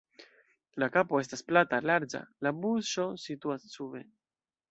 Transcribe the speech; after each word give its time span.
La 0.83 0.87
kapo 0.95 1.19
estas 1.23 1.43
plata, 1.49 1.79
larĝa, 1.89 2.23
la 2.47 2.55
buŝo 2.63 3.07
situas 3.27 3.71
sube. 3.77 4.05